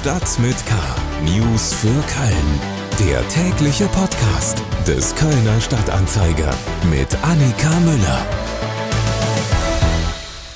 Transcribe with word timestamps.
Stadt 0.00 0.38
mit 0.38 0.56
K. 0.64 0.74
News 1.24 1.74
für 1.74 1.88
Köln. 1.88 2.60
Der 3.00 3.28
tägliche 3.28 3.84
Podcast 3.88 4.62
des 4.86 5.14
Kölner 5.14 5.60
Stadtanzeiger 5.60 6.54
mit 6.90 7.14
Annika 7.22 7.68
Müller. 7.80 8.26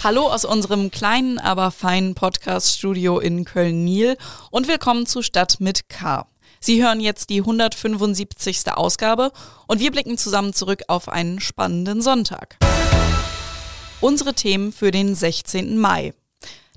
Hallo 0.02 0.28
aus 0.28 0.46
unserem 0.46 0.90
kleinen, 0.90 1.38
aber 1.38 1.70
feinen 1.72 2.14
Podcast-Studio 2.14 3.18
in 3.18 3.44
Köln-Niel 3.44 4.16
und 4.50 4.66
willkommen 4.66 5.04
zu 5.04 5.20
Stadt 5.20 5.56
mit 5.58 5.90
K. 5.90 6.26
Sie 6.58 6.82
hören 6.82 7.00
jetzt 7.00 7.28
die 7.28 7.40
175. 7.40 8.72
Ausgabe 8.72 9.30
und 9.66 9.78
wir 9.78 9.90
blicken 9.90 10.16
zusammen 10.16 10.54
zurück 10.54 10.84
auf 10.88 11.10
einen 11.10 11.38
spannenden 11.38 12.00
Sonntag. 12.00 12.56
Unsere 14.00 14.32
Themen 14.32 14.72
für 14.72 14.90
den 14.90 15.14
16. 15.14 15.76
Mai. 15.76 16.14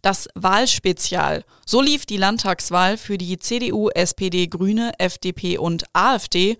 Das 0.07 0.29
Wahlspezial. 0.35 1.43
So 1.65 1.81
lief 1.81 2.05
die 2.05 2.15
Landtagswahl 2.15 2.95
für 2.95 3.17
die 3.17 3.39
CDU, 3.39 3.89
SPD, 3.89 4.47
Grüne, 4.47 4.93
FDP 4.99 5.57
und 5.57 5.83
AfD. 5.91 6.55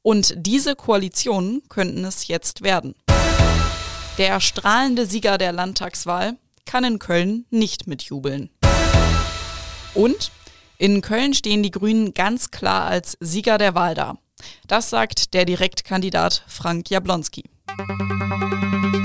Und 0.00 0.32
diese 0.34 0.76
Koalitionen 0.76 1.60
könnten 1.68 2.06
es 2.06 2.26
jetzt 2.26 2.62
werden. 2.62 2.94
Der 4.16 4.40
strahlende 4.40 5.04
Sieger 5.04 5.36
der 5.36 5.52
Landtagswahl 5.52 6.38
kann 6.64 6.84
in 6.84 6.98
Köln 6.98 7.44
nicht 7.50 7.86
mitjubeln. 7.86 8.48
Und 9.92 10.32
in 10.78 11.02
Köln 11.02 11.34
stehen 11.34 11.62
die 11.62 11.72
Grünen 11.72 12.14
ganz 12.14 12.50
klar 12.50 12.86
als 12.86 13.18
Sieger 13.20 13.58
der 13.58 13.74
Wahl 13.74 13.94
da. 13.94 14.16
Das 14.66 14.88
sagt 14.88 15.34
der 15.34 15.44
Direktkandidat 15.44 16.44
Frank 16.48 16.88
Jablonski. 16.88 17.44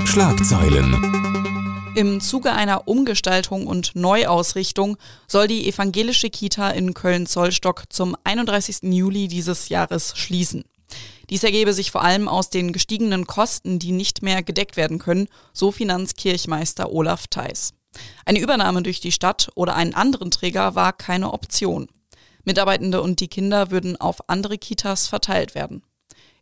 Schlagzeilen. 0.05 1.60
Im 1.93 2.21
Zuge 2.21 2.53
einer 2.53 2.87
Umgestaltung 2.87 3.67
und 3.67 3.95
Neuausrichtung 3.95 4.95
soll 5.27 5.47
die 5.47 5.67
evangelische 5.67 6.29
Kita 6.29 6.69
in 6.69 6.93
Köln-Zollstock 6.93 7.83
zum 7.89 8.15
31. 8.23 8.83
Juli 8.83 9.27
dieses 9.27 9.67
Jahres 9.67 10.13
schließen. 10.15 10.63
Dies 11.29 11.43
ergebe 11.43 11.73
sich 11.73 11.91
vor 11.91 12.01
allem 12.01 12.29
aus 12.29 12.49
den 12.49 12.71
gestiegenen 12.71 13.27
Kosten, 13.27 13.77
die 13.77 13.91
nicht 13.91 14.21
mehr 14.21 14.41
gedeckt 14.41 14.77
werden 14.77 14.99
können, 14.99 15.27
so 15.51 15.73
Finanzkirchmeister 15.73 16.93
Olaf 16.93 17.27
Theis. 17.27 17.73
Eine 18.25 18.39
Übernahme 18.39 18.83
durch 18.83 19.01
die 19.01 19.11
Stadt 19.11 19.49
oder 19.55 19.75
einen 19.75 19.93
anderen 19.93 20.31
Träger 20.31 20.75
war 20.75 20.93
keine 20.93 21.33
Option. 21.33 21.89
Mitarbeitende 22.45 23.01
und 23.01 23.19
die 23.19 23.27
Kinder 23.27 23.69
würden 23.69 23.99
auf 23.99 24.29
andere 24.29 24.57
Kitas 24.57 25.07
verteilt 25.07 25.55
werden. 25.55 25.83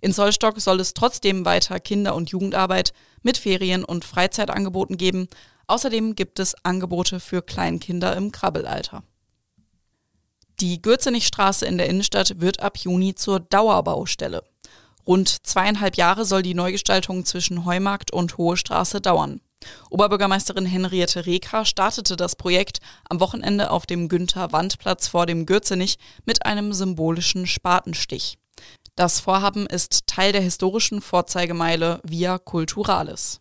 In 0.02 0.14
Zollstock 0.14 0.59
soll 0.59 0.80
es 0.80 0.94
trotzdem 0.94 1.45
weiter 1.45 1.80
Kinder- 1.80 2.16
und 2.16 2.30
Jugendarbeit 2.30 2.94
mit 3.22 3.38
Ferien- 3.38 3.83
und 3.83 4.05
Freizeitangeboten 4.05 4.97
geben. 4.97 5.28
Außerdem 5.67 6.16
gibt 6.16 6.39
es 6.39 6.55
Angebote 6.64 7.19
für 7.19 7.42
Kleinkinder 7.42 8.16
im 8.16 8.31
Krabbelalter. 8.31 9.03
Die 10.59 10.81
Gürzenichstraße 10.81 11.66
in 11.66 11.77
der 11.77 11.88
Innenstadt 11.88 12.42
wird 12.42 12.61
ab 12.61 12.77
Juni 12.77 13.16
zur 13.16 13.39
Dauerbaustelle. 13.39 14.44
Rund 15.08 15.45
zweieinhalb 15.45 15.95
Jahre 15.95 16.25
soll 16.25 16.44
die 16.44 16.53
Neugestaltung 16.53 17.25
zwischen 17.25 17.66
Heumarkt 17.66 18.11
und 18.11 18.38
Hohe 18.38 18.58
Straße 18.58 19.02
dauern. 19.02 19.42
Oberbürgermeisterin 19.89 20.66
Henriette 20.66 21.25
Reker 21.25 21.66
startete 21.66 22.16
das 22.16 22.36
Projekt 22.36 22.80
am 23.09 23.20
Wochenende 23.20 23.72
auf 23.72 23.86
dem 23.86 24.08
Günther-Wandplatz 24.08 25.08
vor 25.08 25.25
dem 25.25 25.45
Gürzenich 25.45 25.97
mit 26.25 26.45
einem 26.45 26.73
symbolischen 26.73 27.45
Spatenstich. 27.45 28.38
Das 29.00 29.22
Vorhaben 29.22 29.66
ist 29.66 30.08
Teil 30.08 30.33
der 30.33 30.42
historischen 30.42 31.02
Vorzeigemeile 31.02 32.02
Via 32.03 32.38
Culturalis. 32.38 33.39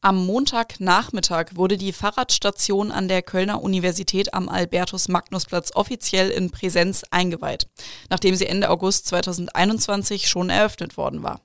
Am 0.00 0.26
Montagnachmittag 0.26 1.54
wurde 1.54 1.76
die 1.76 1.92
Fahrradstation 1.92 2.90
an 2.90 3.06
der 3.06 3.22
Kölner 3.22 3.62
Universität 3.62 4.34
am 4.34 4.48
Albertus-Magnus-Platz 4.48 5.70
offiziell 5.76 6.30
in 6.30 6.50
Präsenz 6.50 7.04
eingeweiht, 7.12 7.68
nachdem 8.10 8.34
sie 8.34 8.46
Ende 8.46 8.68
August 8.68 9.06
2021 9.06 10.26
schon 10.26 10.50
eröffnet 10.50 10.96
worden 10.96 11.22
war. 11.22 11.40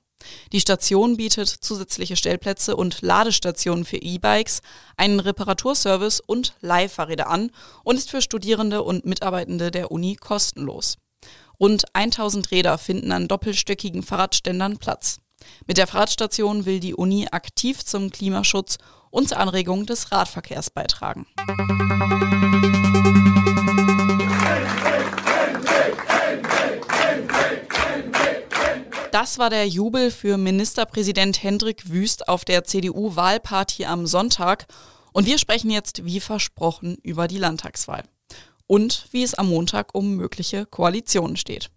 Die 0.50 0.60
Station 0.60 1.16
bietet 1.16 1.48
zusätzliche 1.48 2.16
Stellplätze 2.16 2.74
und 2.74 3.02
Ladestationen 3.02 3.84
für 3.84 3.98
E-Bikes, 3.98 4.62
einen 4.96 5.20
Reparaturservice 5.20 6.18
und 6.18 6.56
Leihfahrräder 6.60 7.30
an 7.30 7.52
und 7.84 7.98
ist 7.98 8.10
für 8.10 8.20
Studierende 8.20 8.82
und 8.82 9.06
Mitarbeitende 9.06 9.70
der 9.70 9.92
Uni 9.92 10.16
kostenlos. 10.16 10.98
Rund 11.60 11.84
1000 11.94 12.50
Räder 12.50 12.78
finden 12.78 13.12
an 13.12 13.28
doppelstöckigen 13.28 14.02
Fahrradständern 14.02 14.78
Platz. 14.78 15.20
Mit 15.66 15.78
der 15.78 15.86
Fahrradstation 15.86 16.66
will 16.66 16.80
die 16.80 16.94
Uni 16.94 17.28
aktiv 17.30 17.84
zum 17.84 18.10
Klimaschutz 18.10 18.78
und 19.10 19.28
zur 19.28 19.38
Anregung 19.38 19.86
des 19.86 20.12
Radverkehrs 20.12 20.70
beitragen. 20.70 21.26
Das 29.10 29.38
war 29.38 29.50
der 29.50 29.68
Jubel 29.68 30.10
für 30.10 30.38
Ministerpräsident 30.38 31.42
Hendrik 31.42 31.90
Wüst 31.90 32.28
auf 32.28 32.46
der 32.46 32.64
CDU-Wahlparty 32.64 33.84
am 33.84 34.06
Sonntag. 34.06 34.66
Und 35.12 35.26
wir 35.26 35.36
sprechen 35.36 35.70
jetzt, 35.70 36.06
wie 36.06 36.18
versprochen, 36.18 36.96
über 37.02 37.28
die 37.28 37.36
Landtagswahl 37.36 38.04
und 38.66 39.06
wie 39.10 39.22
es 39.22 39.34
am 39.34 39.48
Montag 39.48 39.94
um 39.94 40.16
mögliche 40.16 40.66
Koalitionen 40.66 41.36
steht. 41.36 41.70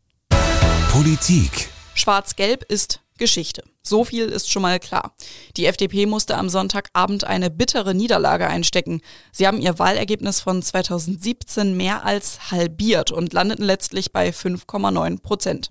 Politik. 0.91 1.69
Schwarz-Gelb 1.93 2.63
ist 2.63 3.01
Geschichte. 3.17 3.63
So 3.81 4.03
viel 4.03 4.25
ist 4.25 4.51
schon 4.51 4.63
mal 4.63 4.79
klar. 4.79 5.13
Die 5.57 5.67
FDP 5.67 6.05
musste 6.05 6.35
am 6.37 6.49
Sonntagabend 6.49 7.23
eine 7.23 7.49
bittere 7.49 7.93
Niederlage 7.93 8.47
einstecken. 8.47 9.01
Sie 9.31 9.47
haben 9.47 9.61
ihr 9.61 9.77
Wahlergebnis 9.77 10.41
von 10.41 10.61
2017 10.61 11.77
mehr 11.77 12.03
als 12.05 12.51
halbiert 12.51 13.11
und 13.11 13.31
landeten 13.33 13.63
letztlich 13.63 14.11
bei 14.11 14.29
5,9 14.29 15.21
Prozent. 15.21 15.69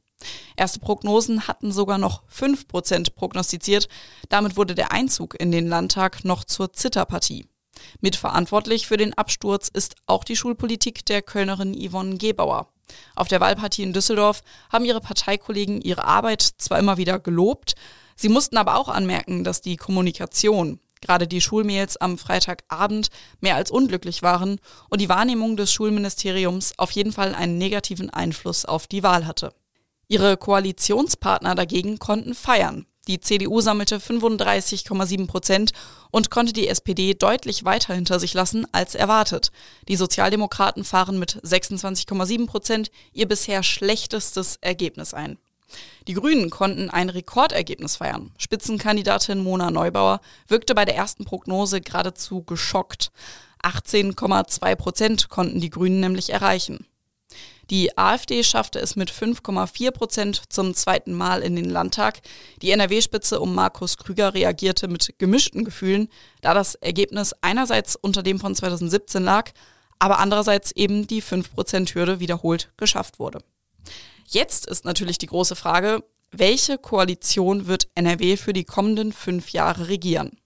Erste 0.57 0.79
Prognosen 0.79 1.49
hatten 1.49 1.73
sogar 1.73 1.99
noch 1.99 2.23
5 2.29 2.69
Prozent 2.69 3.15
prognostiziert. 3.15 3.89
Damit 4.29 4.57
wurde 4.57 4.75
der 4.75 4.93
Einzug 4.93 5.39
in 5.39 5.53
den 5.53 5.67
Landtag 5.67 6.25
noch 6.25 6.45
zur 6.45 6.73
Zitterpartie. 6.73 7.47
Mitverantwortlich 8.01 8.87
für 8.87 8.97
den 8.97 9.15
Absturz 9.15 9.69
ist 9.69 9.97
auch 10.07 10.25
die 10.25 10.37
Schulpolitik 10.37 11.05
der 11.07 11.23
Kölnerin 11.23 11.75
Yvonne 11.75 12.17
Gebauer. 12.17 12.69
Auf 13.15 13.29
der 13.29 13.41
Wahlpartie 13.41 13.83
in 13.83 13.93
Düsseldorf 13.93 14.43
haben 14.71 14.85
ihre 14.85 15.01
Parteikollegen 15.01 15.81
ihre 15.81 16.05
Arbeit 16.05 16.43
zwar 16.43 16.79
immer 16.79 16.97
wieder 16.97 17.19
gelobt, 17.19 17.75
sie 18.17 18.29
mussten 18.29 18.57
aber 18.57 18.77
auch 18.77 18.89
anmerken, 18.89 19.45
dass 19.45 19.61
die 19.61 19.77
Kommunikation, 19.77 20.81
gerade 21.01 21.27
die 21.27 21.41
Schulmails 21.41 21.97
am 21.97 22.19
Freitagabend, 22.19 23.09
mehr 23.41 23.57
als 23.57 23.71
unglücklich 23.71 24.23
waren 24.23 24.61
und 24.91 25.01
die 25.01 25.09
Wahrnehmung 25.09 25.57
des 25.57 25.73
Schulministeriums 25.73 26.79
auf 26.79 26.91
jeden 26.91 27.13
Fall 27.13 27.35
einen 27.35 27.59
negativen 27.59 28.11
Einfluss 28.11 28.65
auf 28.65 28.87
die 28.87 29.03
Wahl 29.03 29.27
hatte. 29.27 29.53
Ihre 30.09 30.37
Koalitionspartner 30.37 31.55
dagegen 31.55 31.99
konnten 31.99 32.35
feiern. 32.35 32.87
Die 33.07 33.21
CDU 33.21 33.61
sammelte 33.61 33.99
35,7 33.99 35.27
Prozent 35.27 35.73
und 36.11 36.31
konnte 36.31 36.53
die 36.53 36.69
SPD 36.69 37.15
deutlich 37.15 37.65
weiter 37.65 37.95
hinter 37.95 38.19
sich 38.19 38.33
lassen 38.33 38.67
als 38.73 38.95
erwartet. 38.95 39.51
Die 39.89 39.97
Sozialdemokraten 39.97 40.85
fahren 40.85 41.19
mit 41.19 41.39
26,7 41.43 42.47
Prozent 42.47 42.91
ihr 43.13 43.29
bisher 43.29 43.63
schlechtestes 43.63 44.57
Ergebnis 44.63 45.13
ein. 45.13 45.39
Die 46.07 46.15
Grünen 46.15 46.51
konnten 46.51 46.89
ein 46.89 47.11
Rekordergebnis 47.11 47.97
feiern. 47.97 48.33
Spitzenkandidatin 48.39 49.43
Mona 49.43 49.71
Neubauer 49.71 50.21
wirkte 50.47 50.75
bei 50.75 50.85
der 50.85 50.97
ersten 50.97 51.25
Prognose 51.25 51.81
geradezu 51.81 52.43
geschockt. 52.43 53.11
18,2 53.63 54.77
Prozent 54.77 55.29
konnten 55.29 55.61
die 55.61 55.71
Grünen 55.71 56.01
nämlich 56.01 56.31
erreichen. 56.31 56.87
Die 57.71 57.97
AfD 57.97 58.43
schaffte 58.43 58.79
es 58.79 58.97
mit 58.97 59.11
5,4 59.11 59.91
Prozent 59.91 60.43
zum 60.49 60.75
zweiten 60.75 61.15
Mal 61.15 61.43
in 61.43 61.57
den 61.57 61.71
Landtag. 61.71 62.21
Die 62.63 62.71
NRW-Spitze 62.71 63.41
um 63.41 63.55
Markus 63.55 63.97
Krüger 63.97 64.35
reagierte 64.35 64.89
mit 64.89 65.15
gemischten 65.19 65.65
Gefühlen, 65.65 66.09
da 66.43 66.55
das 66.55 66.75
Ergebnis 66.75 67.35
einerseits 67.41 67.97
unter 67.97 68.23
dem 68.23 68.39
von 68.39 68.55
2017 68.55 69.23
lag, 69.23 69.51
aber 69.99 70.19
andererseits 70.19 70.73
eben 70.73 71.07
die 71.07 71.23
5-Prozent-Hürde 71.23 72.21
wiederholt 72.21 72.73
geschafft 72.77 73.19
wurde. 73.19 73.39
Jetzt 74.27 74.67
ist 74.67 74.85
natürlich 74.85 75.19
die 75.19 75.27
große 75.27 75.57
Frage, 75.57 76.03
welche 76.31 76.79
Koalition 76.79 77.67
wird 77.67 77.89
NRW 77.95 78.37
für 78.37 78.53
die 78.53 78.65
kommenden 78.65 79.13
fünf 79.13 79.51
Jahre 79.51 79.89
regieren? 79.89 80.39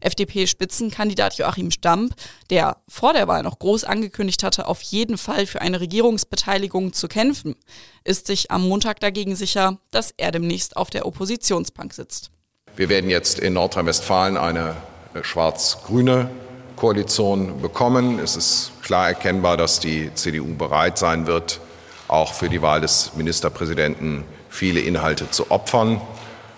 FDP-Spitzenkandidat 0.00 1.38
Joachim 1.38 1.70
Stamp, 1.70 2.14
der 2.50 2.76
vor 2.88 3.12
der 3.12 3.28
Wahl 3.28 3.42
noch 3.42 3.58
groß 3.58 3.84
angekündigt 3.84 4.42
hatte, 4.42 4.66
auf 4.66 4.82
jeden 4.82 5.18
Fall 5.18 5.46
für 5.46 5.60
eine 5.60 5.80
Regierungsbeteiligung 5.80 6.92
zu 6.92 7.08
kämpfen, 7.08 7.56
ist 8.04 8.26
sich 8.26 8.50
am 8.50 8.66
Montag 8.68 9.00
dagegen 9.00 9.36
sicher, 9.36 9.78
dass 9.90 10.12
er 10.16 10.30
demnächst 10.32 10.76
auf 10.76 10.90
der 10.90 11.06
Oppositionsbank 11.06 11.92
sitzt. 11.92 12.30
Wir 12.76 12.88
werden 12.88 13.10
jetzt 13.10 13.38
in 13.38 13.54
Nordrhein-Westfalen 13.54 14.36
eine 14.36 14.76
schwarz-grüne 15.22 16.30
Koalition 16.76 17.60
bekommen. 17.60 18.18
Es 18.18 18.36
ist 18.36 18.72
klar 18.82 19.08
erkennbar, 19.08 19.56
dass 19.56 19.80
die 19.80 20.10
CDU 20.14 20.54
bereit 20.54 20.96
sein 20.96 21.26
wird, 21.26 21.60
auch 22.08 22.32
für 22.32 22.48
die 22.48 22.62
Wahl 22.62 22.80
des 22.80 23.12
Ministerpräsidenten 23.16 24.24
viele 24.48 24.80
Inhalte 24.80 25.30
zu 25.30 25.50
opfern. 25.50 26.00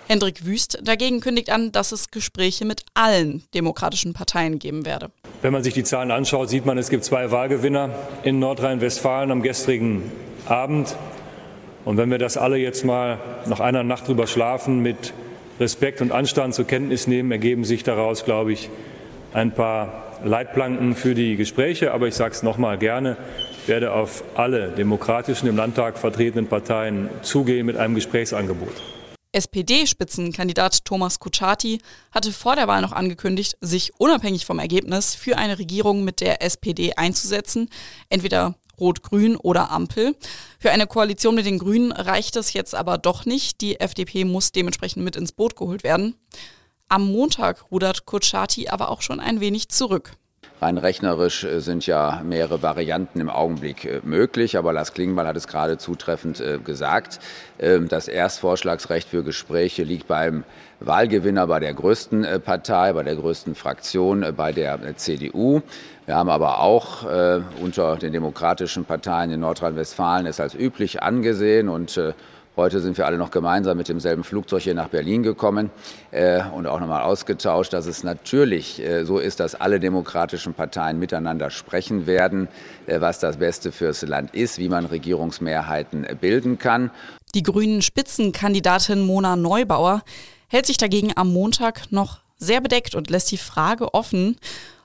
Hendrik 0.07 0.45
Wüst 0.45 0.79
dagegen 0.83 1.21
kündigt 1.21 1.49
an, 1.49 1.71
dass 1.71 1.91
es 1.91 2.11
Gespräche 2.11 2.65
mit 2.65 2.83
allen 2.93 3.43
demokratischen 3.53 4.13
Parteien 4.13 4.59
geben 4.59 4.85
werde. 4.85 5.09
Wenn 5.41 5.53
man 5.53 5.63
sich 5.63 5.73
die 5.73 5.83
Zahlen 5.83 6.11
anschaut, 6.11 6.49
sieht 6.49 6.65
man, 6.65 6.77
es 6.77 6.89
gibt 6.89 7.05
zwei 7.05 7.31
Wahlgewinner 7.31 7.89
in 8.23 8.39
Nordrhein-Westfalen 8.39 9.31
am 9.31 9.41
gestrigen 9.41 10.11
Abend. 10.45 10.95
Und 11.85 11.97
wenn 11.97 12.11
wir 12.11 12.17
das 12.17 12.37
alle 12.37 12.57
jetzt 12.57 12.83
mal 12.83 13.17
nach 13.45 13.59
einer 13.59 13.83
Nacht 13.83 14.07
drüber 14.07 14.27
schlafen, 14.27 14.79
mit 14.79 15.13
Respekt 15.59 16.01
und 16.01 16.11
Anstand 16.11 16.53
zur 16.53 16.65
Kenntnis 16.65 17.07
nehmen, 17.07 17.31
ergeben 17.31 17.63
sich 17.63 17.83
daraus, 17.83 18.25
glaube 18.25 18.53
ich, 18.53 18.69
ein 19.33 19.53
paar 19.53 20.19
Leitplanken 20.23 20.95
für 20.95 21.15
die 21.15 21.35
Gespräche. 21.35 21.93
Aber 21.93 22.07
ich 22.07 22.15
sage 22.15 22.33
es 22.33 22.43
noch 22.43 22.57
mal 22.57 22.77
gerne, 22.77 23.17
ich 23.61 23.67
werde 23.67 23.93
auf 23.93 24.23
alle 24.35 24.69
demokratischen 24.69 25.47
im 25.47 25.55
Landtag 25.55 25.97
vertretenen 25.97 26.47
Parteien 26.47 27.09
zugehen 27.21 27.65
mit 27.65 27.77
einem 27.77 27.95
Gesprächsangebot. 27.95 28.92
SPD-Spitzenkandidat 29.33 30.85
Thomas 30.85 31.19
Kutschaty 31.19 31.81
hatte 32.11 32.31
vor 32.31 32.55
der 32.55 32.67
Wahl 32.67 32.81
noch 32.81 32.91
angekündigt, 32.91 33.57
sich 33.59 33.91
unabhängig 33.99 34.45
vom 34.45 34.59
Ergebnis 34.59 35.15
für 35.15 35.37
eine 35.37 35.59
Regierung 35.59 36.03
mit 36.03 36.21
der 36.21 36.41
SPD 36.41 36.93
einzusetzen, 36.93 37.69
entweder 38.09 38.55
Rot-Grün 38.79 39.35
oder 39.35 39.71
Ampel. 39.71 40.15
Für 40.59 40.71
eine 40.71 40.87
Koalition 40.87 41.35
mit 41.35 41.45
den 41.45 41.59
Grünen 41.59 41.91
reicht 41.91 42.35
es 42.35 42.53
jetzt 42.53 42.75
aber 42.75 42.97
doch 42.97 43.25
nicht. 43.25 43.61
Die 43.61 43.79
FDP 43.79 44.25
muss 44.25 44.51
dementsprechend 44.51 45.03
mit 45.03 45.15
ins 45.15 45.31
Boot 45.31 45.55
geholt 45.55 45.83
werden. 45.83 46.15
Am 46.89 47.11
Montag 47.11 47.71
rudert 47.71 48.05
Kutschaty 48.05 48.67
aber 48.69 48.89
auch 48.89 49.01
schon 49.01 49.19
ein 49.19 49.39
wenig 49.39 49.69
zurück. 49.69 50.15
Rein 50.63 50.77
rechnerisch 50.77 51.43
äh, 51.43 51.59
sind 51.59 51.85
ja 51.87 52.21
mehrere 52.23 52.61
Varianten 52.61 53.19
im 53.19 53.29
Augenblick 53.29 53.83
äh, 53.83 53.99
möglich, 54.03 54.57
aber 54.57 54.71
Lars 54.71 54.93
Klingbeil 54.93 55.27
hat 55.27 55.35
es 55.35 55.49
gerade 55.49 55.77
zutreffend 55.77 56.39
äh, 56.39 56.57
gesagt. 56.57 57.19
Ähm, 57.59 57.89
das 57.89 58.07
Erstvorschlagsrecht 58.07 59.09
für 59.09 59.23
Gespräche 59.23 59.83
liegt 59.83 60.07
beim 60.07 60.45
Wahlgewinner 60.79 61.47
bei 61.47 61.59
der 61.59 61.73
größten 61.73 62.25
Partei, 62.45 62.93
bei 62.93 63.03
der 63.03 63.15
größten 63.15 63.55
Fraktion, 63.55 64.25
bei 64.35 64.51
der 64.51 64.97
CDU. 64.97 65.61
Wir 66.05 66.15
haben 66.15 66.29
aber 66.29 66.59
auch 66.59 67.05
unter 67.61 67.95
den 67.95 68.11
demokratischen 68.11 68.83
Parteien 68.83 69.31
in 69.31 69.39
Nordrhein-Westfalen 69.39 70.25
es 70.25 70.41
als 70.41 70.55
üblich 70.55 71.01
angesehen 71.01 71.69
und 71.69 71.97
Heute 72.55 72.81
sind 72.81 72.99
wir 72.99 73.07
alle 73.07 73.17
noch 73.17 73.31
gemeinsam 73.31 73.77
mit 73.77 73.89
demselben 73.89 74.23
Flugzeug 74.23 74.61
hier 74.61 74.75
nach 74.75 74.89
Berlin 74.89 75.23
gekommen 75.23 75.71
äh, 76.11 76.43
und 76.55 76.67
auch 76.67 76.79
nochmal 76.79 77.01
ausgetauscht, 77.01 77.73
dass 77.73 77.87
es 77.87 78.03
natürlich 78.03 78.79
äh, 78.79 79.05
so 79.05 79.17
ist, 79.17 79.39
dass 79.39 79.55
alle 79.55 79.79
demokratischen 79.79 80.53
Parteien 80.53 80.99
miteinander 80.99 81.49
sprechen 81.49 82.05
werden, 82.05 82.47
äh, 82.85 83.01
was 83.01 83.17
das 83.17 83.37
Beste 83.37 83.71
fürs 83.71 84.03
Land 84.03 84.35
ist, 84.35 84.59
wie 84.59 84.69
man 84.69 84.85
Regierungsmehrheiten 84.85 86.05
bilden 86.21 86.59
kann. 86.59 86.91
Die 87.33 87.41
grünen 87.41 87.81
Spitzenkandidatin 87.81 89.01
Mona 89.01 89.35
Neubauer 89.35 90.03
hält 90.47 90.67
sich 90.67 90.77
dagegen 90.77 91.11
am 91.15 91.33
Montag 91.33 91.91
noch 91.91 92.19
sehr 92.37 92.61
bedeckt 92.61 92.93
und 92.93 93.09
lässt 93.09 93.31
die 93.31 93.37
Frage 93.37 93.95
offen, 93.95 94.37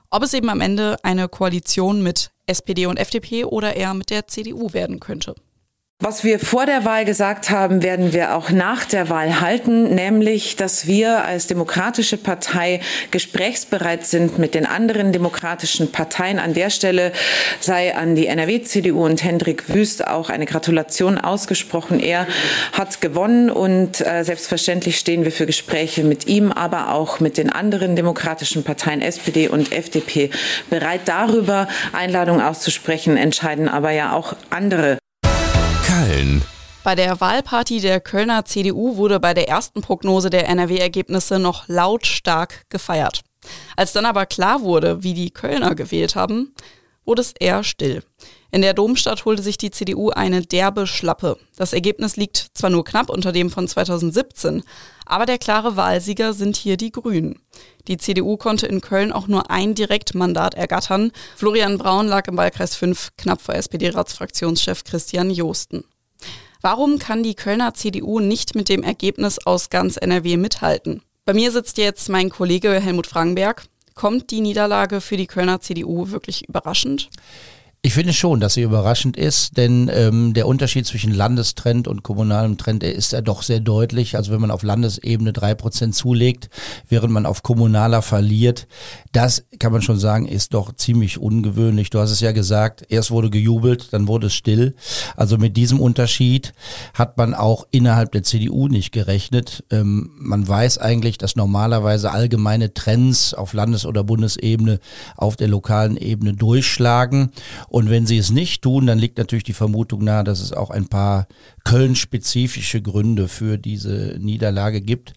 ob 0.09 0.23
es 0.23 0.33
eben 0.33 0.49
am 0.49 0.61
Ende 0.61 0.97
eine 1.03 1.29
Koalition 1.29 2.01
mit 2.01 2.31
SPD 2.47 2.87
und 2.87 2.97
FDP 2.97 3.45
oder 3.45 3.75
eher 3.75 3.93
mit 3.93 4.09
der 4.09 4.25
CDU 4.25 4.73
werden 4.73 4.99
könnte. 4.99 5.35
Was 6.01 6.23
wir 6.23 6.39
vor 6.39 6.65
der 6.65 6.85
Wahl 6.85 7.03
gesagt 7.03 7.49
haben, 7.49 7.83
werden 7.83 8.13
wir 8.13 8.33
auch 8.33 8.51
nach 8.51 8.85
der 8.85 9.09
Wahl 9.09 9.41
halten, 9.41 9.95
nämlich, 9.95 10.55
dass 10.55 10.87
wir 10.87 11.25
als 11.25 11.47
demokratische 11.47 12.15
Partei 12.15 12.79
gesprächsbereit 13.11 14.05
sind 14.05 14.39
mit 14.39 14.55
den 14.55 14.65
anderen 14.65 15.11
demokratischen 15.11 15.91
Parteien. 15.91 16.39
An 16.39 16.53
der 16.53 16.69
Stelle 16.69 17.11
sei 17.59 17.97
an 17.97 18.15
die 18.15 18.27
NRW-CDU 18.27 19.03
und 19.03 19.25
Hendrik 19.25 19.73
Wüst 19.73 20.07
auch 20.07 20.29
eine 20.29 20.45
Gratulation 20.45 21.17
ausgesprochen. 21.17 21.99
Er 21.99 22.27
hat 22.71 23.01
gewonnen 23.01 23.49
und 23.49 23.99
äh, 23.99 24.23
selbstverständlich 24.23 24.97
stehen 24.97 25.25
wir 25.25 25.33
für 25.33 25.47
Gespräche 25.47 26.05
mit 26.05 26.27
ihm, 26.27 26.53
aber 26.53 26.93
auch 26.93 27.19
mit 27.19 27.37
den 27.37 27.49
anderen 27.49 27.97
demokratischen 27.97 28.63
Parteien 28.63 29.01
SPD 29.01 29.49
und 29.49 29.73
FDP 29.73 30.29
bereit, 30.69 31.01
darüber 31.03 31.67
Einladungen 31.91 32.39
auszusprechen, 32.39 33.17
entscheiden 33.17 33.67
aber 33.67 33.91
ja 33.91 34.13
auch 34.13 34.37
andere. 34.49 34.98
Köln. 36.19 36.41
Bei 36.83 36.95
der 36.95 37.19
Wahlparty 37.21 37.79
der 37.79 37.99
Kölner 37.99 38.45
CDU 38.45 38.97
wurde 38.97 39.19
bei 39.19 39.33
der 39.33 39.47
ersten 39.47 39.81
Prognose 39.81 40.29
der 40.29 40.47
NRW-Ergebnisse 40.49 41.39
noch 41.39 41.67
lautstark 41.67 42.65
gefeiert. 42.69 43.21
Als 43.75 43.93
dann 43.93 44.05
aber 44.05 44.25
klar 44.25 44.61
wurde, 44.61 45.03
wie 45.03 45.13
die 45.13 45.31
Kölner 45.31 45.75
gewählt 45.75 46.15
haben, 46.15 46.53
wurde 47.05 47.21
es 47.21 47.33
eher 47.39 47.63
still. 47.63 48.03
In 48.51 48.61
der 48.61 48.73
Domstadt 48.73 49.25
holte 49.25 49.43
sich 49.43 49.57
die 49.57 49.71
CDU 49.71 50.09
eine 50.09 50.41
derbe 50.41 50.87
Schlappe. 50.87 51.37
Das 51.55 51.73
Ergebnis 51.73 52.17
liegt 52.17 52.47
zwar 52.53 52.69
nur 52.69 52.83
knapp 52.83 53.09
unter 53.09 53.31
dem 53.31 53.49
von 53.49 53.67
2017, 53.67 54.63
aber 55.05 55.25
der 55.25 55.37
klare 55.37 55.75
Wahlsieger 55.75 56.33
sind 56.33 56.55
hier 56.55 56.77
die 56.77 56.91
Grünen. 56.91 57.39
Die 57.87 57.97
CDU 57.97 58.37
konnte 58.37 58.67
in 58.67 58.81
Köln 58.81 59.11
auch 59.11 59.27
nur 59.27 59.49
ein 59.51 59.75
Direktmandat 59.75 60.53
ergattern. 60.53 61.11
Florian 61.35 61.77
Braun 61.77 62.07
lag 62.07 62.27
im 62.27 62.37
Wahlkreis 62.37 62.75
5 62.75 63.09
knapp 63.17 63.41
vor 63.41 63.55
SPD-Ratsfraktionschef 63.55 64.83
Christian 64.83 65.29
Joosten. 65.29 65.83
Warum 66.61 66.99
kann 66.99 67.23
die 67.23 67.35
Kölner 67.35 67.73
CDU 67.73 68.19
nicht 68.19 68.53
mit 68.53 68.67
dem 68.67 68.83
Ergebnis 68.83 69.39
aus 69.45 69.69
ganz 69.69 69.95
NRW 69.95 70.35
mithalten? 70.35 71.01
Bei 71.23 71.33
mir 71.33 71.53
sitzt 71.53 71.77
jetzt 71.77 72.09
mein 72.09 72.29
Kollege 72.29 72.71
Helmut 72.81 73.07
Frankenberg. 73.07 73.63
Kommt 73.95 74.29
die 74.29 74.41
Niederlage 74.41 74.99
für 74.99 75.15
die 75.15 75.27
Kölner 75.27 75.61
CDU 75.61 76.09
wirklich 76.09 76.49
überraschend? 76.49 77.09
Ich 77.81 77.93
finde 77.93 78.11
schon, 78.11 78.41
dass 78.41 78.55
sie 78.55 78.61
überraschend 78.63 79.15
ist, 79.15 79.55
denn 79.55 79.89
ähm, 79.93 80.33
der 80.33 80.47
Unterschied 80.47 80.85
zwischen 80.85 81.13
Landestrend 81.13 81.87
und 81.87 82.03
kommunalem 82.03 82.57
Trend 82.57 82.83
ist 82.83 83.13
ja 83.13 83.21
doch 83.21 83.41
sehr 83.41 83.61
deutlich. 83.61 84.17
Also 84.17 84.33
wenn 84.33 84.41
man 84.41 84.51
auf 84.51 84.63
Landesebene 84.63 85.31
drei 85.31 85.55
Prozent 85.55 85.95
zulegt, 85.95 86.49
während 86.89 87.13
man 87.13 87.25
auf 87.25 87.41
kommunaler 87.41 88.01
verliert, 88.01 88.67
das 89.13 89.45
kann 89.59 89.71
man 89.71 89.81
schon 89.81 89.97
sagen, 89.97 90.27
ist 90.27 90.53
doch 90.53 90.75
ziemlich 90.75 91.19
ungewöhnlich. 91.19 91.89
Du 91.89 91.99
hast 91.99 92.11
es 92.11 92.19
ja 92.19 92.33
gesagt, 92.33 92.83
erst 92.89 93.11
wurde 93.11 93.29
gejubelt, 93.29 93.93
dann 93.93 94.09
wurde 94.09 94.27
es 94.27 94.33
still. 94.33 94.75
Also 95.15 95.37
mit 95.37 95.55
diesem 95.55 95.79
Unterschied 95.79 96.51
hat 96.93 97.17
man 97.17 97.33
auch 97.33 97.65
innerhalb 97.71 98.11
der 98.11 98.23
CDU 98.23 98.67
nicht 98.67 98.91
gerechnet. 98.91 99.63
Ähm, 99.71 100.11
man 100.17 100.45
weiß 100.45 100.79
eigentlich, 100.79 101.17
dass 101.17 101.37
normalerweise 101.37 102.11
allgemeine 102.11 102.73
Trends 102.73 103.33
auf 103.33 103.53
Landes- 103.53 103.85
oder 103.85 104.03
Bundesebene 104.03 104.81
auf 105.15 105.37
der 105.37 105.47
lokalen 105.47 105.95
Ebene 105.95 106.33
durchschlagen. 106.33 107.31
Und 107.69 107.89
wenn 107.89 108.05
sie 108.05 108.17
es 108.17 108.31
nicht 108.31 108.61
tun, 108.61 108.87
dann 108.87 108.99
liegt 108.99 109.17
natürlich 109.17 109.43
die 109.43 109.53
Vermutung 109.53 110.03
nahe, 110.03 110.23
dass 110.23 110.41
es 110.41 110.53
auch 110.53 110.69
ein 110.69 110.87
paar 110.87 111.27
Köln-spezifische 111.63 112.81
Gründe 112.81 113.27
für 113.27 113.57
diese 113.57 114.17
Niederlage 114.19 114.81
gibt. 114.81 115.13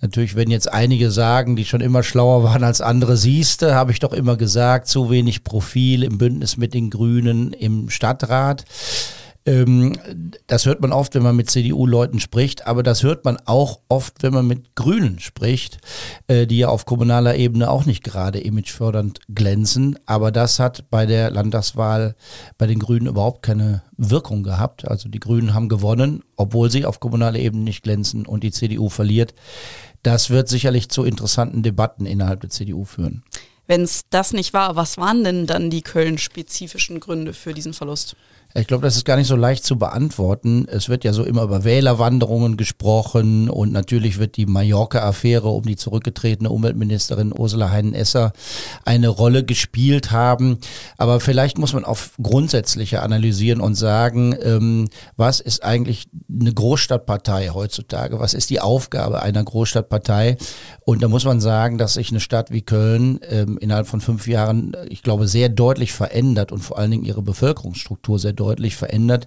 Natürlich, 0.00 0.34
wenn 0.34 0.50
jetzt 0.50 0.72
einige 0.72 1.10
sagen, 1.10 1.56
die 1.56 1.66
schon 1.66 1.82
immer 1.82 2.02
schlauer 2.02 2.42
waren 2.42 2.64
als 2.64 2.80
andere, 2.80 3.16
siehste, 3.16 3.74
habe 3.74 3.92
ich 3.92 3.98
doch 3.98 4.14
immer 4.14 4.36
gesagt, 4.36 4.88
zu 4.88 5.10
wenig 5.10 5.44
Profil 5.44 6.02
im 6.02 6.16
Bündnis 6.16 6.56
mit 6.56 6.72
den 6.72 6.88
Grünen 6.88 7.52
im 7.52 7.90
Stadtrat. 7.90 8.64
Ähm, 9.50 9.94
das 10.46 10.64
hört 10.64 10.80
man 10.80 10.92
oft, 10.92 11.16
wenn 11.16 11.24
man 11.24 11.34
mit 11.34 11.50
CDU-Leuten 11.50 12.20
spricht, 12.20 12.68
aber 12.68 12.84
das 12.84 13.02
hört 13.02 13.24
man 13.24 13.36
auch 13.46 13.80
oft, 13.88 14.22
wenn 14.22 14.32
man 14.32 14.46
mit 14.46 14.76
Grünen 14.76 15.18
spricht, 15.18 15.78
äh, 16.28 16.46
die 16.46 16.58
ja 16.58 16.68
auf 16.68 16.86
kommunaler 16.86 17.34
Ebene 17.34 17.68
auch 17.68 17.84
nicht 17.84 18.04
gerade 18.04 18.38
imagefördernd 18.38 19.18
glänzen. 19.28 19.98
Aber 20.06 20.30
das 20.30 20.60
hat 20.60 20.88
bei 20.90 21.04
der 21.04 21.32
Landtagswahl 21.32 22.14
bei 22.58 22.68
den 22.68 22.78
Grünen 22.78 23.08
überhaupt 23.08 23.42
keine 23.42 23.82
Wirkung 23.96 24.44
gehabt. 24.44 24.86
Also 24.86 25.08
die 25.08 25.20
Grünen 25.20 25.52
haben 25.52 25.68
gewonnen, 25.68 26.22
obwohl 26.36 26.70
sie 26.70 26.84
auf 26.84 27.00
kommunaler 27.00 27.40
Ebene 27.40 27.64
nicht 27.64 27.82
glänzen 27.82 28.26
und 28.26 28.44
die 28.44 28.52
CDU 28.52 28.88
verliert. 28.88 29.34
Das 30.04 30.30
wird 30.30 30.48
sicherlich 30.48 30.90
zu 30.90 31.02
interessanten 31.02 31.64
Debatten 31.64 32.06
innerhalb 32.06 32.40
der 32.40 32.50
CDU 32.50 32.84
führen. 32.84 33.24
Wenn 33.70 33.82
es 33.82 34.02
das 34.10 34.32
nicht 34.32 34.52
war, 34.52 34.74
was 34.74 34.98
waren 34.98 35.22
denn 35.22 35.46
dann 35.46 35.70
die 35.70 35.82
Köln-spezifischen 35.82 36.98
Gründe 36.98 37.32
für 37.32 37.54
diesen 37.54 37.72
Verlust? 37.72 38.16
Ich 38.52 38.66
glaube, 38.66 38.82
das 38.82 38.96
ist 38.96 39.04
gar 39.04 39.16
nicht 39.16 39.28
so 39.28 39.36
leicht 39.36 39.64
zu 39.64 39.78
beantworten. 39.78 40.66
Es 40.68 40.88
wird 40.88 41.04
ja 41.04 41.12
so 41.12 41.22
immer 41.22 41.44
über 41.44 41.62
Wählerwanderungen 41.62 42.56
gesprochen 42.56 43.48
und 43.48 43.70
natürlich 43.70 44.18
wird 44.18 44.36
die 44.36 44.46
Mallorca-Affäre 44.46 45.48
um 45.48 45.62
die 45.62 45.76
zurückgetretene 45.76 46.50
Umweltministerin 46.50 47.32
Ursula 47.32 47.70
Heinen-Esser 47.70 48.32
eine 48.84 49.06
Rolle 49.06 49.44
gespielt 49.44 50.10
haben. 50.10 50.58
Aber 50.98 51.20
vielleicht 51.20 51.58
muss 51.58 51.74
man 51.74 51.84
auf 51.84 52.10
grundsätzlicher 52.20 53.04
analysieren 53.04 53.60
und 53.60 53.76
sagen, 53.76 54.34
ähm, 54.42 54.88
was 55.16 55.38
ist 55.38 55.62
eigentlich 55.62 56.08
eine 56.28 56.52
Großstadtpartei 56.52 57.50
heutzutage? 57.50 58.18
Was 58.18 58.34
ist 58.34 58.50
die 58.50 58.60
Aufgabe 58.60 59.22
einer 59.22 59.44
Großstadtpartei? 59.44 60.38
Und 60.80 61.04
da 61.04 61.08
muss 61.08 61.24
man 61.24 61.40
sagen, 61.40 61.78
dass 61.78 61.94
sich 61.94 62.10
eine 62.10 62.18
Stadt 62.18 62.50
wie 62.50 62.62
Köln 62.62 63.20
ähm, 63.30 63.58
innerhalb 63.60 63.86
von 63.86 64.00
fünf 64.00 64.26
Jahren, 64.26 64.76
ich 64.88 65.02
glaube, 65.02 65.28
sehr 65.28 65.48
deutlich 65.48 65.92
verändert 65.92 66.50
und 66.50 66.60
vor 66.60 66.78
allen 66.78 66.90
Dingen 66.90 67.04
ihre 67.04 67.22
Bevölkerungsstruktur 67.22 68.18
sehr 68.18 68.32
deutlich 68.32 68.74
verändert. 68.76 69.26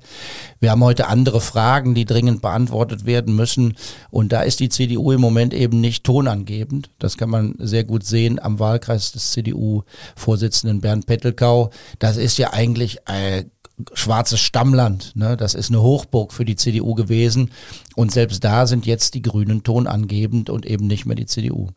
Wir 0.60 0.72
haben 0.72 0.84
heute 0.84 1.08
andere 1.08 1.40
Fragen, 1.40 1.94
die 1.94 2.06
dringend 2.06 2.42
beantwortet 2.42 3.06
werden 3.06 3.36
müssen. 3.36 3.76
Und 4.10 4.32
da 4.32 4.42
ist 4.42 4.60
die 4.60 4.70
CDU 4.70 5.12
im 5.12 5.22
Moment 5.22 5.54
eben 5.54 5.80
nicht 5.80 6.04
tonangebend. 6.04 6.90
Das 7.00 7.18
kann 7.18 7.30
man 7.30 7.56
sehr 7.60 7.84
gut 7.84 8.04
sehen 8.04 8.40
am 8.40 8.60
Wahlkreis 8.60 9.12
des 9.12 9.32
CDU-Vorsitzenden 9.32 10.82
Bernd 10.82 11.06
Pettelkau. 11.06 11.70
Das 12.00 12.18
ist 12.18 12.38
ja 12.38 12.54
eigentlich 12.54 12.98
äh, 13.06 13.46
schwarzes 13.94 14.40
Stammland. 14.40 15.16
Ne? 15.16 15.38
Das 15.38 15.54
ist 15.54 15.70
eine 15.70 15.82
Hochburg 15.82 16.34
für 16.34 16.46
die 16.46 16.56
CDU 16.56 16.96
gewesen. 16.96 17.52
Und 17.96 18.12
selbst 18.12 18.44
da 18.44 18.68
sind 18.68 18.86
jetzt 18.86 19.14
die 19.14 19.22
Grünen 19.22 19.64
tonangebend 19.64 20.50
und 20.50 20.66
eben 20.66 20.88
nicht 20.88 21.06
mehr 21.06 21.16
die 21.16 21.26
CDU. 21.26 21.70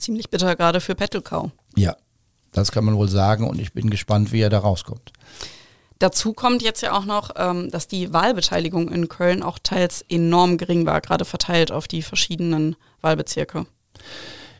Ziemlich 0.00 0.30
bitter 0.30 0.56
gerade 0.56 0.80
für 0.80 0.94
Pettelkau. 0.94 1.50
Ja, 1.76 1.94
das 2.52 2.72
kann 2.72 2.84
man 2.84 2.96
wohl 2.96 3.08
sagen 3.08 3.46
und 3.48 3.60
ich 3.60 3.72
bin 3.72 3.90
gespannt, 3.90 4.32
wie 4.32 4.40
er 4.40 4.50
da 4.50 4.58
rauskommt. 4.58 5.12
Dazu 5.98 6.32
kommt 6.32 6.62
jetzt 6.62 6.80
ja 6.80 6.92
auch 6.92 7.04
noch, 7.04 7.32
ähm, 7.36 7.70
dass 7.70 7.86
die 7.86 8.12
Wahlbeteiligung 8.12 8.90
in 8.90 9.08
Köln 9.08 9.42
auch 9.42 9.58
teils 9.58 10.02
enorm 10.08 10.56
gering 10.56 10.86
war, 10.86 11.02
gerade 11.02 11.26
verteilt 11.26 11.70
auf 11.70 11.86
die 11.86 12.00
verschiedenen 12.00 12.74
Wahlbezirke. 13.02 13.66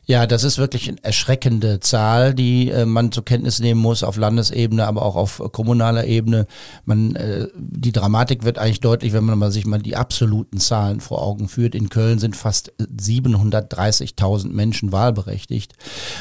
Ja, 0.07 0.27
das 0.27 0.43
ist 0.45 0.59
wirklich 0.59 0.89
eine 0.89 1.03
erschreckende 1.05 1.79
Zahl, 1.79 2.35
die 2.35 2.71
äh, 2.71 2.85
man 2.85 3.13
zur 3.13 3.25
Kenntnis 3.25 3.61
nehmen 3.61 3.81
muss 3.81 4.03
auf 4.03 4.17
Landesebene, 4.17 4.85
aber 4.87 5.03
auch 5.03 5.15
auf 5.15 5.41
kommunaler 5.53 6.05
Ebene. 6.07 6.47
Man, 6.85 7.15
äh, 7.15 7.47
die 7.55 7.93
Dramatik 7.93 8.43
wird 8.43 8.59
eigentlich 8.59 8.81
deutlich, 8.81 9.13
wenn 9.13 9.25
man 9.25 9.39
mal 9.39 9.53
sich 9.53 9.67
mal 9.67 9.79
die 9.79 9.97
absoluten 9.97 10.59
Zahlen 10.59 11.01
vor 11.01 11.23
Augen 11.23 11.49
führt. 11.49 11.75
In 11.77 11.91
Köln 11.91 12.19
sind 12.19 12.35
fast 12.35 12.73
730.000 12.81 14.49
Menschen 14.49 14.91
wahlberechtigt 14.91 15.75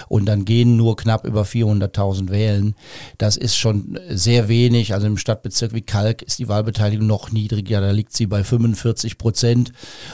und 0.07 0.25
dann 0.25 0.45
gehen 0.45 0.77
nur 0.77 0.95
knapp 0.95 1.25
über 1.25 1.43
400.000 1.43 2.29
wählen. 2.29 2.75
Das 3.17 3.37
ist 3.37 3.55
schon 3.55 3.97
sehr 4.09 4.49
wenig. 4.49 4.93
Also 4.93 5.07
im 5.07 5.17
Stadtbezirk 5.17 5.73
wie 5.73 5.81
Kalk 5.81 6.21
ist 6.21 6.37
die 6.37 6.47
Wahlbeteiligung 6.47 7.07
noch 7.07 7.31
niedriger. 7.31 7.81
Da 7.81 7.89
liegt 7.89 8.15
sie 8.15 8.27
bei 8.27 8.43
45 8.43 9.17
Prozent. 9.17 9.71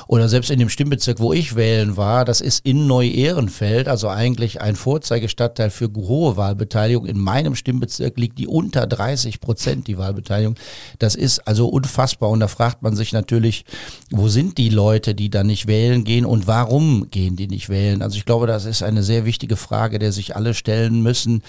Oder 0.08 0.30
selbst 0.30 0.50
in 0.50 0.60
dem 0.60 0.70
Stimmbezirk, 0.70 1.20
wo 1.20 1.34
ich 1.34 1.58
wählen 1.58 1.98
war, 1.98 2.24
das 2.24 2.40
ist 2.40 2.66
in 2.66 2.88
Neu-Ehrenfeld 2.88 3.65
Bielefeld, 3.66 3.88
also 3.88 4.10
eigentlich 4.10 4.62
ein 4.62 4.76
Vorzeigestadtteil 4.76 5.70
für 5.70 5.90
hohe 5.96 6.38
Wahlbeteiligung. 6.38 7.06
In 7.06 7.20
meinem 7.20 7.56
Stimmbezirk 7.56 8.18
liegt 8.18 8.38
die 8.38 8.48
unter 8.48 8.88
30 8.88 9.40
Prozent, 9.40 9.88
die 9.88 9.98
Wahlbeteiligung. 9.98 10.56
Das 11.00 11.16
ist 11.16 11.40
also 11.48 11.68
unfassbar. 11.68 12.30
Und 12.30 12.40
da 12.40 12.48
fragt 12.48 12.82
man 12.82 12.96
sich 12.96 13.14
natürlich, 13.14 13.66
wo 14.12 14.28
sind 14.28 14.58
die 14.58 14.70
Leute, 14.70 15.16
die 15.16 15.30
da 15.30 15.44
nicht 15.44 15.68
wählen 15.68 16.04
gehen 16.04 16.26
und 16.26 16.48
warum 16.48 17.10
gehen 17.10 17.36
die 17.36 17.48
nicht 17.48 17.70
wählen? 17.70 18.02
Also 18.02 18.18
ich 18.18 18.26
glaube, 18.26 18.48
das 18.48 18.66
ist 18.66 18.84
eine 18.84 19.04
sehr 19.04 19.26
wichtige 19.26 19.56
Frage, 19.56 20.00
der 20.00 20.12
sich 20.12 20.36
alle 20.36 20.54
stellen 20.54 21.02
müssen. 21.02 21.42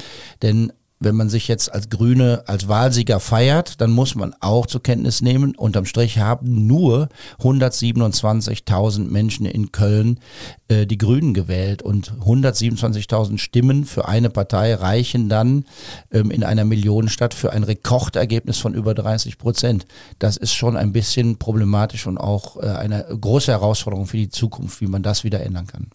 Denn 0.43 0.73
wenn 1.07 1.15
man 1.15 1.29
sich 1.29 1.47
jetzt 1.47 1.73
als 1.73 1.89
Grüne 1.89 2.43
als 2.47 2.67
Wahlsieger 2.67 3.21
feiert, 3.21 3.81
dann 3.81 3.93
muss 3.93 4.17
man 4.17 4.35
auch 4.41 4.67
zur 4.67 4.83
Kenntnis 4.83 5.23
nehmen, 5.23 5.55
unterm 5.55 5.85
Strich 5.85 6.19
haben 6.19 6.67
nur 6.67 7.09
127.000 7.39 9.09
Menschen 9.09 9.47
in 9.47 9.71
Köln 9.71 10.19
äh, 10.67 10.85
die 10.85 10.99
Grünen 10.99 11.33
gewählt 11.33 11.83
und 11.83 12.13
127.000 12.25 13.39
Stimmen 13.39 13.85
für 13.85 14.09
eine 14.09 14.31
Partei 14.31 14.75
reichen 14.75 15.29
dann 15.29 15.65
ähm, 16.11 16.33
in 16.33 16.43
einer 16.43 16.65
Millionenstadt 16.65 17.35
für 17.35 17.53
ein 17.53 17.63
Rekordergebnis 17.63 18.59
von 18.59 18.75
über 18.75 18.93
30 18.93 19.39
Prozent. 19.39 19.87
Das 20.19 20.37
ist 20.37 20.55
schon 20.55 20.77
ein 20.77 20.93
bisschen 20.93 21.39
problematisch 21.39 22.09
und 22.09 22.19
auch 22.19 22.57
äh, 22.57 22.67
eine 22.67 23.05
große 23.05 23.53
Herausforderung 23.53 24.07
für 24.07 24.17
die 24.17 24.31
Zukunft, 24.31 24.81
wie 24.81 24.89
man 24.89 25.05
das 25.05 25.23
wieder 25.23 25.41
ändern 25.41 25.69
kann. 25.69 25.87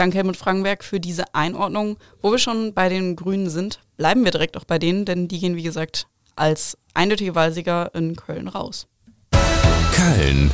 Danke, 0.00 0.16
Helmut 0.16 0.38
Frankenberg, 0.38 0.82
für 0.82 0.98
diese 0.98 1.34
Einordnung. 1.34 1.98
Wo 2.22 2.30
wir 2.30 2.38
schon 2.38 2.72
bei 2.72 2.88
den 2.88 3.16
Grünen 3.16 3.50
sind, 3.50 3.80
bleiben 3.98 4.24
wir 4.24 4.30
direkt 4.30 4.56
auch 4.56 4.64
bei 4.64 4.78
denen, 4.78 5.04
denn 5.04 5.28
die 5.28 5.38
gehen, 5.38 5.56
wie 5.56 5.62
gesagt, 5.62 6.06
als 6.36 6.78
eindeutige 6.94 7.34
Wahlsieger 7.34 7.94
in 7.94 8.16
Köln 8.16 8.48
raus. 8.48 8.86
Köln. 9.92 10.50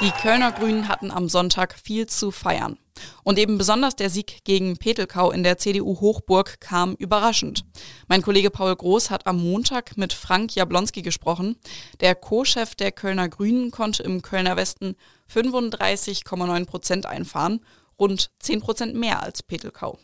Die 0.00 0.12
Kölner 0.12 0.50
Grünen 0.52 0.88
hatten 0.88 1.10
am 1.10 1.28
Sonntag 1.28 1.74
viel 1.74 2.06
zu 2.06 2.30
feiern. 2.30 2.78
Und 3.22 3.38
eben 3.38 3.58
besonders 3.58 3.96
der 3.96 4.08
Sieg 4.08 4.44
gegen 4.44 4.78
Petelkau 4.78 5.30
in 5.30 5.42
der 5.42 5.58
CDU-Hochburg 5.58 6.58
kam 6.58 6.94
überraschend. 6.94 7.66
Mein 8.08 8.22
Kollege 8.22 8.50
Paul 8.50 8.74
Groß 8.74 9.10
hat 9.10 9.26
am 9.26 9.36
Montag 9.42 9.98
mit 9.98 10.14
Frank 10.14 10.54
Jablonski 10.54 11.02
gesprochen. 11.02 11.58
Der 12.00 12.14
Co-Chef 12.14 12.74
der 12.74 12.92
Kölner 12.92 13.28
Grünen 13.28 13.70
konnte 13.70 14.02
im 14.02 14.22
Kölner 14.22 14.56
Westen 14.56 14.96
35,9 15.30 16.64
Prozent 16.64 17.04
einfahren, 17.04 17.62
rund 17.98 18.30
10 18.38 18.60
Prozent 18.60 18.94
mehr 18.94 19.22
als 19.22 19.42
Petelkau. 19.42 19.98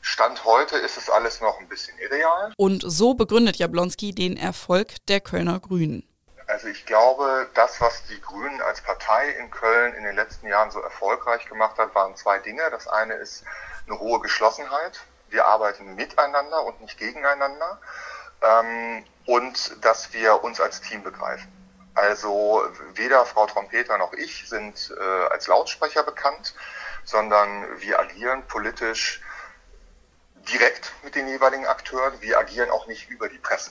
Stand 0.00 0.46
heute 0.46 0.76
ist 0.76 0.96
es 0.96 1.10
alles 1.10 1.42
noch 1.42 1.60
ein 1.60 1.68
bisschen 1.68 1.98
irreal. 1.98 2.54
Und 2.56 2.84
so 2.86 3.12
begründet 3.12 3.56
Jablonski 3.56 4.14
den 4.14 4.38
Erfolg 4.38 4.94
der 5.08 5.20
Kölner 5.20 5.60
Grünen. 5.60 6.04
Also 6.46 6.68
ich 6.68 6.86
glaube, 6.86 7.48
das, 7.54 7.80
was 7.80 8.04
die 8.04 8.20
Grünen 8.20 8.60
als 8.62 8.80
Partei 8.80 9.30
in 9.30 9.50
Köln 9.50 9.94
in 9.94 10.04
den 10.04 10.16
letzten 10.16 10.46
Jahren 10.46 10.70
so 10.70 10.80
erfolgreich 10.80 11.46
gemacht 11.46 11.78
hat, 11.78 11.94
waren 11.94 12.16
zwei 12.16 12.38
Dinge. 12.38 12.68
Das 12.70 12.88
eine 12.88 13.14
ist 13.14 13.44
eine 13.86 13.98
hohe 13.98 14.20
Geschlossenheit. 14.20 15.00
Wir 15.28 15.46
arbeiten 15.46 15.94
miteinander 15.94 16.64
und 16.64 16.80
nicht 16.80 16.98
gegeneinander. 16.98 17.80
Ähm, 18.42 19.04
und 19.26 19.84
dass 19.84 20.12
wir 20.12 20.42
uns 20.42 20.60
als 20.60 20.80
Team 20.80 21.02
begreifen. 21.02 21.50
Also 21.94 22.66
weder 22.94 23.24
Frau 23.26 23.46
Trompeter 23.46 23.98
noch 23.98 24.12
ich 24.14 24.48
sind 24.48 24.92
äh, 24.98 25.26
als 25.28 25.46
Lautsprecher 25.46 26.02
bekannt, 26.02 26.54
sondern 27.04 27.80
wir 27.80 28.00
agieren 28.00 28.46
politisch 28.46 29.20
direkt 30.48 30.92
mit 31.02 31.14
den 31.14 31.28
jeweiligen 31.28 31.66
Akteuren. 31.66 32.20
Wir 32.20 32.38
agieren 32.38 32.70
auch 32.70 32.86
nicht 32.86 33.10
über 33.10 33.28
die 33.28 33.38
Presse. 33.38 33.70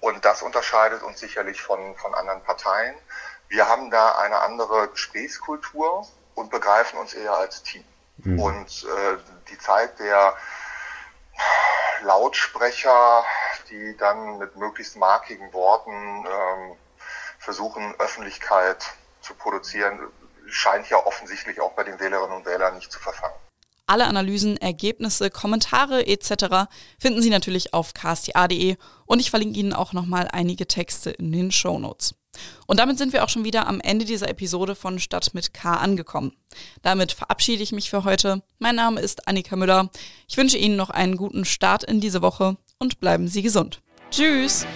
Und 0.00 0.24
das 0.24 0.42
unterscheidet 0.42 1.02
uns 1.02 1.20
sicherlich 1.20 1.62
von, 1.62 1.96
von 1.96 2.14
anderen 2.14 2.42
Parteien. 2.42 2.94
Wir 3.48 3.68
haben 3.68 3.90
da 3.90 4.16
eine 4.18 4.40
andere 4.40 4.88
Gesprächskultur 4.88 6.06
und 6.34 6.50
begreifen 6.50 6.98
uns 6.98 7.14
eher 7.14 7.34
als 7.34 7.62
Team. 7.62 7.84
Mhm. 8.18 8.40
Und 8.40 8.84
äh, 8.84 9.16
die 9.50 9.58
Zeit 9.58 9.98
der 9.98 10.36
Lautsprecher, 12.02 13.24
die 13.70 13.96
dann 13.96 14.38
mit 14.38 14.56
möglichst 14.56 14.96
markigen 14.96 15.52
Worten 15.52 16.26
ähm, 16.26 16.76
versuchen, 17.38 17.94
Öffentlichkeit 17.98 18.84
zu 19.20 19.34
produzieren, 19.34 20.00
scheint 20.46 20.88
ja 20.88 21.04
offensichtlich 21.04 21.60
auch 21.60 21.72
bei 21.72 21.84
den 21.84 21.98
Wählerinnen 21.98 22.36
und 22.36 22.46
Wählern 22.46 22.74
nicht 22.74 22.92
zu 22.92 23.00
verfangen. 23.00 23.34
Alle 23.86 24.06
Analysen, 24.06 24.56
Ergebnisse, 24.56 25.30
Kommentare 25.30 26.06
etc. 26.06 26.68
finden 26.98 27.22
Sie 27.22 27.30
natürlich 27.30 27.72
auf 27.72 27.94
ksta.de 27.94 28.76
und 29.06 29.20
ich 29.20 29.30
verlinke 29.30 29.58
Ihnen 29.58 29.72
auch 29.72 29.92
nochmal 29.92 30.28
einige 30.32 30.66
Texte 30.66 31.10
in 31.10 31.30
den 31.30 31.52
Show 31.52 31.78
Notes. 31.78 32.14
Und 32.66 32.80
damit 32.80 32.98
sind 32.98 33.12
wir 33.12 33.24
auch 33.24 33.28
schon 33.28 33.44
wieder 33.44 33.66
am 33.66 33.80
Ende 33.80 34.04
dieser 34.04 34.28
Episode 34.28 34.74
von 34.74 34.98
Stadt 34.98 35.32
mit 35.34 35.54
K 35.54 35.74
angekommen. 35.74 36.32
Damit 36.82 37.12
verabschiede 37.12 37.62
ich 37.62 37.72
mich 37.72 37.88
für 37.88 38.04
heute. 38.04 38.42
Mein 38.58 38.74
Name 38.76 39.00
ist 39.00 39.26
Annika 39.28 39.56
Müller. 39.56 39.90
Ich 40.28 40.36
wünsche 40.36 40.58
Ihnen 40.58 40.76
noch 40.76 40.90
einen 40.90 41.16
guten 41.16 41.44
Start 41.44 41.84
in 41.84 42.00
diese 42.00 42.22
Woche 42.22 42.56
und 42.78 43.00
bleiben 43.00 43.28
Sie 43.28 43.42
gesund. 43.42 43.80
Tschüss! 44.10 44.66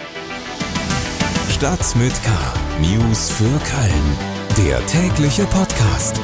Stadt 1.49 1.95
mit 1.95 2.13
K. 2.23 2.31
News 2.79 3.29
für 3.29 3.43
Köln. 3.59 4.17
Der 4.57 4.83
tägliche 4.87 5.45
Podcast. 5.45 6.19